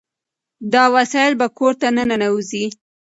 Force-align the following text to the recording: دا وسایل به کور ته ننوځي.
دا 0.73 0.83
وسایل 0.95 1.33
به 1.39 1.47
کور 1.57 1.73
ته 1.81 1.87
ننوځي. 1.95 2.65